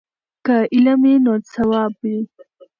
[0.45, 2.17] که علم وي نو ثواب وي.